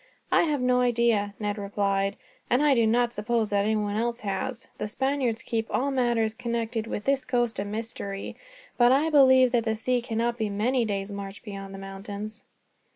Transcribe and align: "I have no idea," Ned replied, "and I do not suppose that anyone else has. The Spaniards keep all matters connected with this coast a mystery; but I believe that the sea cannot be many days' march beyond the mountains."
"I 0.31 0.45
have 0.45 0.61
no 0.61 0.81
idea," 0.81 1.35
Ned 1.39 1.59
replied, 1.59 2.15
"and 2.49 2.63
I 2.63 2.73
do 2.73 2.87
not 2.87 3.13
suppose 3.13 3.51
that 3.51 3.65
anyone 3.65 3.97
else 3.97 4.21
has. 4.21 4.67
The 4.79 4.87
Spaniards 4.87 5.43
keep 5.43 5.67
all 5.69 5.91
matters 5.91 6.33
connected 6.33 6.87
with 6.87 7.05
this 7.05 7.23
coast 7.23 7.59
a 7.59 7.65
mystery; 7.65 8.35
but 8.79 8.91
I 8.91 9.11
believe 9.11 9.51
that 9.51 9.63
the 9.65 9.75
sea 9.75 10.01
cannot 10.01 10.39
be 10.39 10.49
many 10.49 10.85
days' 10.85 11.11
march 11.11 11.43
beyond 11.43 11.75
the 11.75 11.77
mountains." 11.77 12.45